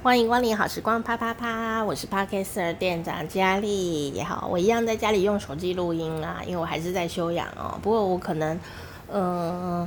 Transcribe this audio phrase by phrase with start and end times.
[0.00, 1.82] 欢迎光临好时光，啪啪啪！
[1.84, 7.76] 我是 Podcaster 店长佳丽也好，我一样在家里用手机录音啊，因为我还是在休养哦。
[7.82, 8.58] 不过我可能，
[9.12, 9.86] 嗯、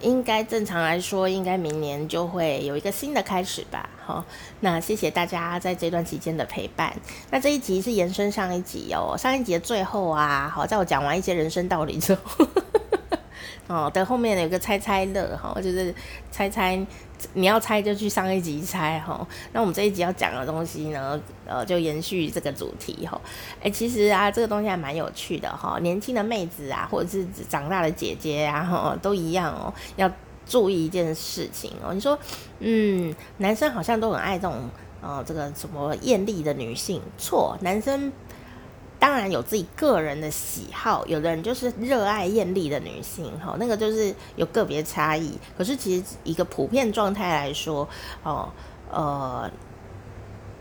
[0.00, 3.90] 应该正常来说，应该明年就会有一个新的开始吧。
[4.04, 4.24] 好，
[4.60, 6.90] 那谢谢大家在这段期间的陪伴。
[7.30, 12.46] 那这一集是延伸上一集哦，上一集的最后啊，好，在我讲完一些人生道理之后。
[13.72, 15.94] 哦，的后面有个猜猜乐哈，就是
[16.30, 16.78] 猜猜，
[17.32, 19.26] 你要猜就去上一集猜哈。
[19.54, 23.18] 那我们这一集要讲的东西呢，呃，就延续这个主题哈。
[23.62, 25.78] 哎、其实啊，这个东西还蛮有趣的哈。
[25.80, 30.10] 年轻的妹子啊，或者是长大的姐姐啊，哈，都一样哦，要
[30.44, 31.94] 注意一件事情哦。
[31.94, 32.18] 你说，
[32.58, 34.68] 嗯，男生好像都很爱这种，
[35.00, 38.12] 呃，这个什么艳丽的女性，错，男生。
[39.02, 45.36] 当然有自己个人的喜好，有的人就是热爱艳丽的女性，哈，那个就是有个别差异。
[45.58, 47.88] 可是其实一个普遍状态来说，
[48.22, 48.48] 哦，
[48.92, 49.50] 呃，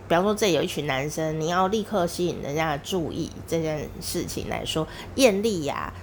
[0.07, 5.93] 比方说这有一群男生，你要立刻吸引人家的注意这件事情来说，艳丽呀。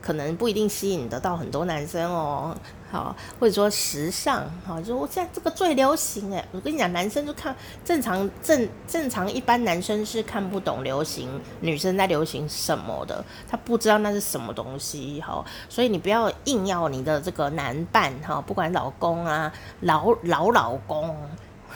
[0.00, 2.56] 可能不一定吸引得到很多男生哦，
[2.92, 21.16] 好，或者说时尚，好，就我现在这个最流行哎，我跟你讲，男生就看正常正正常一般男生是看不懂流行女生在流行什么的，他不知道那是什么东西，好，所以你不要硬要你的这个男伴哈，不管老公啊，老老老公，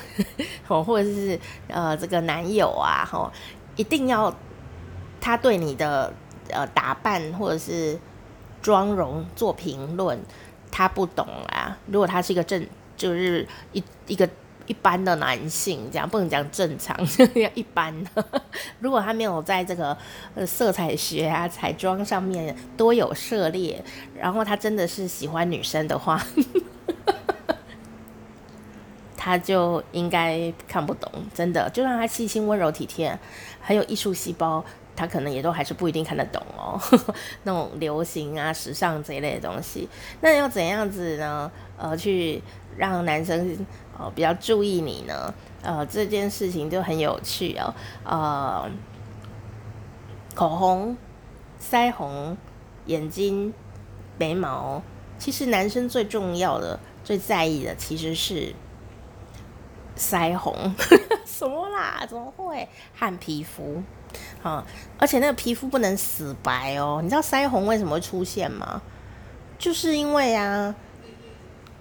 [0.68, 3.32] 哦，或者是呃这个男友啊，哈，
[3.76, 4.30] 一定要
[5.18, 6.12] 他对你的
[6.50, 7.98] 呃打扮或者是。
[8.62, 10.18] 妆容做评论，
[10.76, 11.74] 他不懂啊。
[11.86, 12.62] 如果他是一个正，
[12.98, 14.28] 就是一一个
[14.66, 16.94] 一般的男性，这样不能讲正常，
[17.34, 18.42] 要一般的。
[18.80, 19.96] 如果他没有在这个
[20.46, 23.82] 色彩学啊、彩妆上面多有涉猎，
[24.14, 26.22] 然后他真的是喜欢女生的话，
[29.16, 31.10] 他就应该看不懂。
[31.32, 33.18] 真的，就让他细心、温柔、体贴，
[33.62, 34.62] 很有艺术细胞。
[34.96, 36.80] 他可能也都还是不一定看得懂哦，
[37.44, 39.88] 那种流行啊、时尚这一类的东西。
[40.22, 41.50] 那要怎样子呢？
[41.78, 42.42] 呃，去
[42.78, 43.56] 让男生
[43.98, 45.32] 呃比较注意你呢？
[45.62, 47.74] 呃，这件事情就很有趣哦。
[48.04, 48.70] 呃，
[50.34, 50.96] 口红、
[51.60, 52.36] 腮红、
[52.86, 53.52] 眼睛、
[54.16, 54.82] 眉毛，
[55.18, 58.54] 其实男生最重要的、最在意的其实是
[59.98, 60.74] 腮红。
[61.26, 62.06] 什么啦？
[62.08, 62.66] 怎么会？
[62.94, 63.82] 和皮肤。
[64.42, 64.64] 啊、
[64.98, 67.00] 而且那个皮肤不能死白哦。
[67.02, 68.80] 你知道腮红为什么会出现吗？
[69.58, 70.74] 就是因为啊，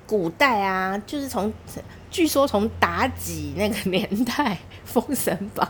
[0.07, 1.53] 古代啊，就是从
[2.09, 4.53] 据说从妲己那个年代，
[4.85, 5.69] 《封神榜》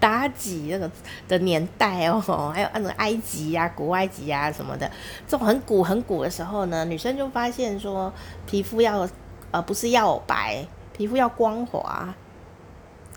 [0.00, 0.90] 妲己那个
[1.28, 4.90] 的年代哦，还有那种埃及啊、古埃及啊什么的，
[5.26, 8.12] 这种很古很古的时候呢，女生就发现说，
[8.46, 9.06] 皮肤要
[9.50, 10.64] 呃不是要白，
[10.96, 12.14] 皮肤要光滑，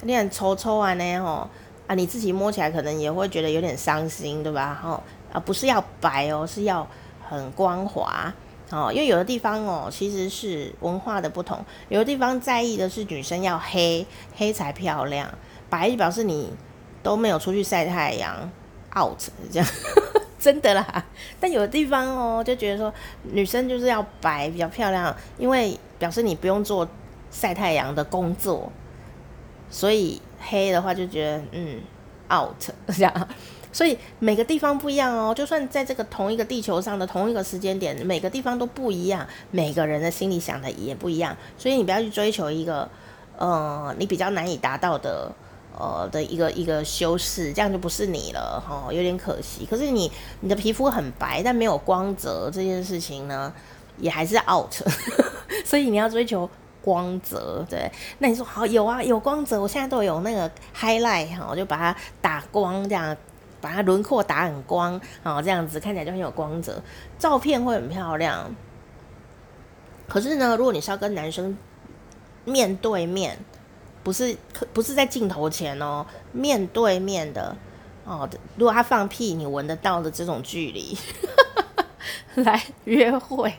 [0.01, 1.47] 你很抽抽啊那吼。
[1.87, 4.77] 啊，你自己摸起来可能也会觉得有点伤心，对吧？
[4.83, 6.85] 哈，啊，不是要白哦，是要
[7.25, 8.33] 很光滑
[8.69, 8.91] 哦。
[8.91, 14.05] 因为有的地方哦，其实是文化的不同，有的地方在意的是女生要黑，
[14.35, 15.33] 黑才漂亮，
[15.69, 16.51] 白就表示你
[17.01, 18.51] 都没有出去晒太阳
[18.99, 19.17] ，out
[19.49, 19.69] 这样，
[20.37, 21.05] 真的啦。
[21.39, 22.93] 但有的地方哦，就觉得说
[23.23, 26.85] 女生就是要白比较漂亮，因为表示你不用做
[27.31, 28.69] 晒太阳的工作，
[29.69, 30.21] 所以。
[30.49, 31.81] 黑的话就觉得嗯
[32.31, 33.27] out 这样，
[33.71, 35.33] 所以每个地方不一样哦。
[35.33, 41.35] 就算在这个同一个地球上的同一个时间点，每个地方都不一样，每个人的心里想的也不一样。
[41.57, 42.89] 所以你不要去追求一个
[43.37, 45.31] 呃你比较难以达到的
[45.77, 49.65] 呃的一个一个修饰，这样就不是你了哈，有点可惜。
[49.69, 53.53] 可是你你的皮肤很白，但没有光泽这件事情呢，
[53.97, 54.73] 也还是 out。
[55.63, 56.49] 所以你要追求。
[56.87, 63.13] 光泽对，那你说好有啊，有光泽，我现在都有那个 highlight 哈，我就把它打光，这样
[63.59, 66.81] 把它轮廓打很光，好这样子看起来就很有光泽，
[67.19, 68.49] 照片会很漂亮。
[70.07, 71.57] 可是呢，如果你是要跟男生
[72.45, 73.37] 面对面，
[74.01, 74.37] 不是
[74.71, 77.53] 不是在镜头前哦，面对面的
[78.05, 80.97] 哦，如果他放屁你闻得到的这种距离
[82.35, 83.53] 来约会。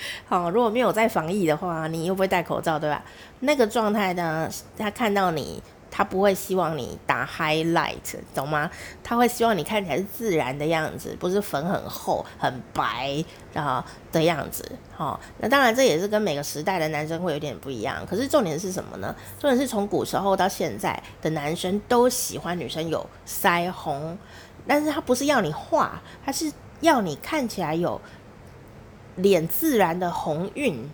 [0.28, 3.02] 好，如果没有在防疫的话，你又不会戴口罩，对吧？
[3.40, 7.96] 那个状态呢，他看到你，他不会希望你打 highlight，
[8.34, 8.70] 懂吗？
[9.02, 13.24] 他会希望你看起来是自然的样子，不是粉很厚、很白
[13.54, 14.64] 啊的样子。
[14.94, 18.04] 好，那当然这也是跟每个时代的男生会有点不一样。
[18.06, 19.14] 可是重点是什么呢？
[19.38, 24.16] 重点是从古时候到现在的男生都喜欢女生有腮红，
[24.66, 28.00] 但是他不是要你画，他是要你看起来有。
[29.18, 30.90] 脸自然的红晕，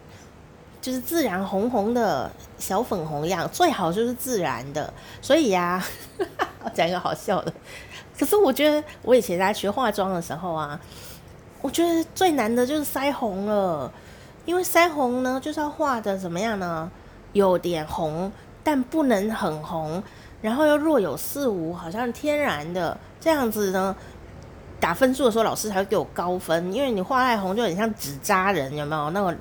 [0.80, 4.92] 就是自然红红的小粉红样，最好就是自然的。
[5.22, 5.82] 所以呀、
[6.18, 6.26] 啊，
[6.64, 7.52] 我讲一个好笑的。
[8.18, 10.78] 可是我觉得我以前在学化妆的时候啊，
[11.62, 13.90] 我觉得最难的就是腮红了，
[14.44, 16.90] 因为腮红呢就是要画的怎么样呢？
[17.32, 18.30] 有点红，
[18.62, 20.02] 但不能很红，
[20.40, 23.96] 然后又若有似无，好像天然的这样子呢。
[24.84, 29.34] 打分数的时候，老师才会给我高分，因为你画太红就很像纸扎人，有没有那个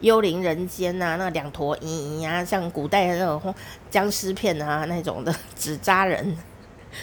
[0.00, 1.16] 幽灵人间呐、啊？
[1.16, 3.54] 那两坨咦咦啊，像古代的那种
[3.88, 6.36] 僵尸片啊那种的纸扎人，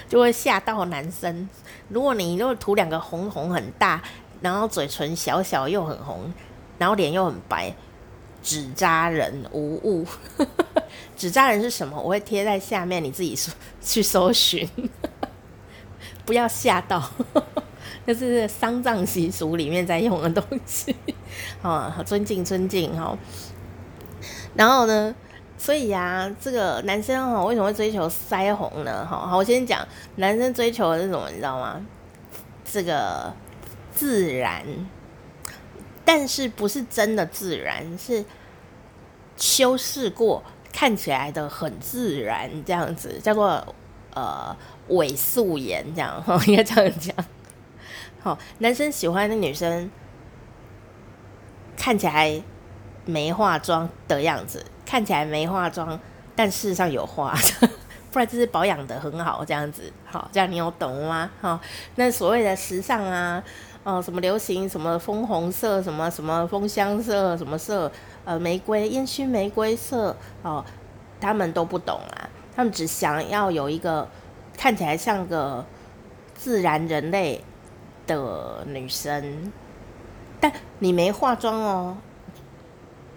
[0.07, 1.49] 就会吓到男生。
[1.89, 3.99] 如果你如果涂两个红红很大，
[4.41, 6.31] 然后嘴唇小小又很红，
[6.77, 7.73] 然后脸又很白，
[8.43, 10.05] 纸扎人无误。
[11.17, 11.99] 纸扎人是什么？
[11.99, 13.35] 我会贴在下面，你自己
[13.81, 14.69] 去搜寻，
[16.27, 17.03] 不要吓到。
[18.07, 20.95] 就是丧葬习俗里面在用的东西，
[21.61, 23.17] 好， 尊敬尊敬哈。
[24.55, 25.13] 然后呢，
[25.57, 29.05] 所以呀、啊，这个男生哈为什么会追求腮红呢？
[29.05, 31.85] 好，好，我先讲男生追求的是什么，你知道吗？
[32.63, 33.33] 这个
[33.93, 34.63] 自然，
[36.05, 38.23] 但是不是真的自然，是
[39.35, 43.75] 修饰过，看起来的很自然，这样子叫做
[44.13, 44.55] 呃
[44.87, 47.13] 伪素颜，这样应该这样讲。
[48.19, 49.89] 好，男生喜欢的女生
[51.77, 52.41] 看起来
[53.05, 55.99] 没化妆的样子，看起来没化妆，
[56.35, 57.33] 但事实上有化，
[58.11, 59.91] 不然就是保养得很好这样子。
[60.05, 61.29] 好，这样你有懂吗？
[61.39, 61.59] 好，
[61.95, 63.41] 那所谓的时尚啊，
[63.83, 67.89] 哦，什么流行什么枫红色，什么什么枫香色，什么色，
[68.25, 70.65] 呃，玫瑰烟熏玫瑰色，哦，
[71.21, 74.07] 他们都不懂啊，他们只想要有一个
[74.57, 75.63] 看起来像个
[76.33, 77.43] 自然人类
[78.07, 79.51] 的女生，
[80.39, 81.97] 但你没化妆哦，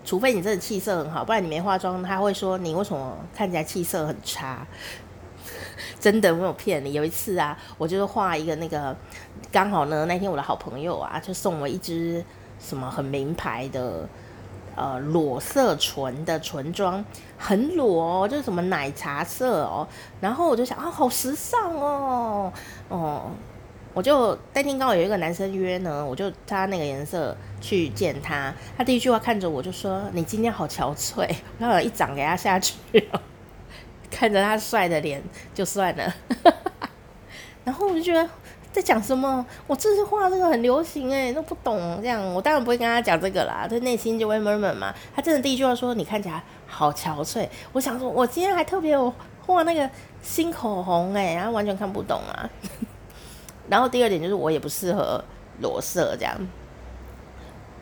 [0.04, 4.66] 除非你真的气色很好，不然你没化妆，他会说你为什么看起来气色很差？
[5.98, 6.92] 真的没有骗你。
[6.92, 8.94] 有一次啊，我就是画一个那个，
[9.52, 12.24] 刚好呢那天我的好朋友啊就送我一支
[12.58, 14.08] 什么很名牌的
[14.76, 17.04] 呃裸色唇的唇妆，
[17.38, 19.86] 很裸哦，就是什么奶茶色哦，
[20.20, 22.52] 然后我就想啊，好时尚哦，
[22.88, 23.30] 哦。
[24.00, 28.50] 我就那天刚好有一个男生约呢，我就他那个颜色去见他。
[28.74, 31.28] 他第一句话看着我就说：“你今天好憔悴。”
[31.60, 32.72] 然后一掌给他下去，
[34.10, 36.14] 看着他帅的脸就算了。
[37.62, 38.26] 然后我就觉得
[38.72, 39.44] 在讲什么？
[39.66, 42.24] 我这次画这个很流行哎，都不懂这样。
[42.32, 44.94] 我当然不会跟他讲这个啦，他内心就会闷闷嘛。
[45.14, 49.12] 他真的第一句话说：“你看起来好憔悴。”我想说，我今天还特别有
[49.44, 49.90] 画那个
[50.22, 52.48] 新口红哎，然后完全看不懂啊。
[53.70, 55.24] 然后第二点就是我也不适合
[55.60, 56.36] 裸色这样。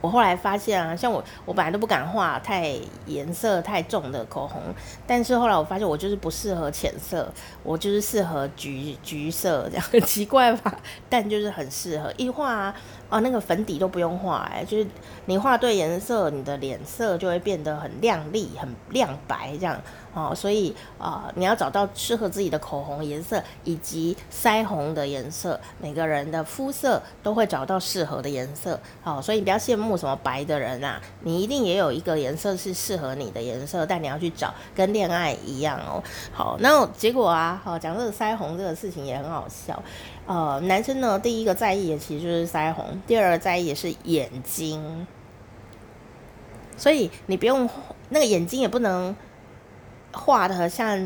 [0.01, 2.73] 我后来发现啊，像我，我本来都不敢画太
[3.07, 4.63] 颜色太重的口红，
[5.09, 7.29] 但是后来我发现我就是不适合浅色，
[7.65, 10.73] 我就是适合橘橘色这样，很奇怪吧？
[11.09, 12.73] 但就是很适合一画
[13.09, 14.87] 啊，那个粉底都不用画哎，就是
[15.27, 19.77] 你画对颜色，你的脸色就会变得很亮丽、很亮白这样
[20.15, 20.35] 哦。
[20.35, 28.81] 所以啊，你要找到适合自己的口红颜色以及腮红的颜色，每个人的肤色都会找到适合的颜色。
[29.03, 29.99] 好，所以你不要羡慕。
[29.99, 31.01] 什么白的人啊？
[31.23, 36.01] 你一定也有一个颜色是适合你的颜色，但你要去找，跟恋爱一样哦。
[36.33, 39.83] 好，那结果啊，好讲这个腮红这个事情也很好笑。
[40.25, 45.05] 呃，男生呢，第一个在意的其实就是腮红，第二个在意也是眼睛。
[46.77, 47.69] 所以你不用
[48.11, 49.17] 那个眼睛也不能
[50.13, 50.99] 画的像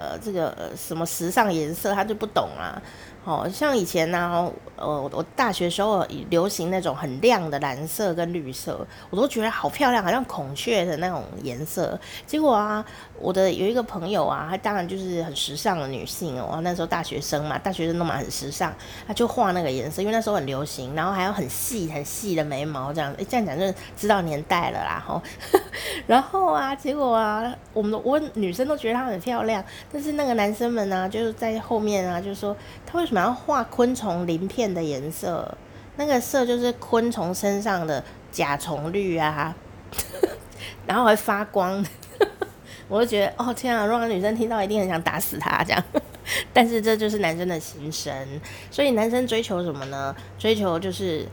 [0.00, 2.80] 呃这个什么时尚颜色，他就不懂啊。
[3.22, 12.00] 好像以前呢、啊，呃，我大学时候流行那种很亮的蓝色跟绿色，我都觉得好漂亮，好像孔雀的那种颜色。
[12.26, 12.82] 结果啊，
[13.20, 18.74] 我的有一个朋友啊，她当然就是很时尚的女性哦，那时候大学生嘛，大学生都嘛很时尚，
[19.06, 25.20] 她就画那个颜色，因为那时候很流行，然后还有很细很细的眉毛这样，诶，这样讲就知道年代了啦，吼。
[26.06, 32.56] 然后啊，结果啊，我们我女生都觉得她很漂亮，但是那个男生们呢、就是在后面啊，就是说
[32.86, 32.98] 他。
[33.00, 35.56] 为什么要画昆虫鳞片的颜色？
[35.96, 39.54] 那个色就是昆虫身上的甲虫绿啊，
[40.86, 41.84] 然后还发光。
[42.88, 43.86] 我就觉得，哦天啊！
[43.86, 45.82] 如果女生听到，一定很想打死他这样。
[46.52, 48.12] 但是这就是男生的心声。
[48.70, 50.14] 所以男生追求什么呢？
[50.38, 51.26] 追求就是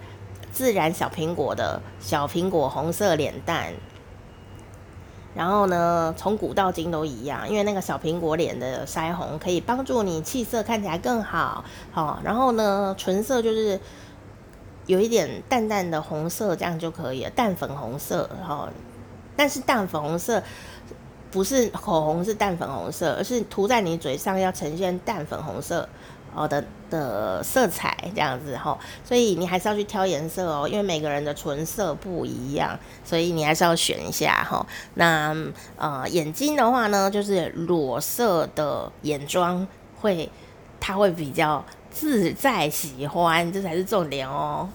[0.51, 3.73] 自然小苹果的小苹果红色脸蛋。
[5.38, 11.63] 然后呢，从古到今都一样，因为那个小苹果脸的腮红可以帮助你气色看起来更好。
[11.91, 13.79] 好，然后呢，唇色就是
[14.88, 18.27] 有一点淡淡的红色，这样就可以了，淡粉红色。
[18.39, 18.67] 然后
[19.36, 20.41] 但是淡粉红色
[21.29, 25.88] 不是口红是淡粉红色，而是涂在你嘴上要呈现淡粉红色
[26.38, 28.77] 好的的色彩这样子哈。
[29.03, 34.65] 所以你还是要去挑颜色哦，因为每个人的唇色不一样，所以你还是要选一下哈。
[34.94, 35.36] 那
[35.75, 39.67] 呃眼睛的话呢，就是裸色的眼妆
[40.00, 40.29] 会，
[40.79, 44.70] 它会比较自在喜欢，这才是重点哦。